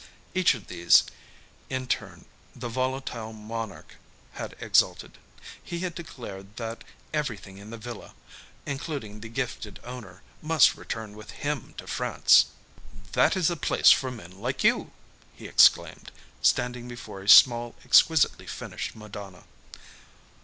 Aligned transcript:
Each 0.33 0.55
of 0.55 0.65
these, 0.65 1.03
in 1.69 1.85
turn, 1.85 2.25
the 2.55 2.69
volatile 2.69 3.33
monarch 3.33 3.97
had 4.33 4.55
exalted. 4.59 5.19
He 5.63 5.81
had 5.81 5.93
declared 5.93 6.55
that 6.57 6.83
everything 7.13 7.59
in 7.59 7.69
the 7.69 7.77
villa, 7.77 8.15
including 8.65 9.19
the 9.19 9.29
gifted 9.29 9.79
owner, 9.83 10.23
must 10.41 10.73
return 10.73 11.15
with 11.15 11.29
him 11.29 11.75
to 11.77 11.85
France. 11.85 12.47
"That 13.11 13.37
is 13.37 13.47
the 13.49 13.55
place 13.55 13.91
for 13.91 14.09
men 14.09 14.31
like 14.39 14.63
you!" 14.63 14.91
he 15.35 15.45
exclaimed, 15.45 16.11
standing 16.41 16.87
before 16.87 17.21
a 17.21 17.29
small, 17.29 17.75
exquisitely 17.85 18.47
finished 18.47 18.95
Madonna. 18.95 19.43